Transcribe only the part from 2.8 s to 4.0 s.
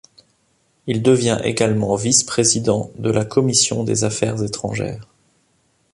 de la Commission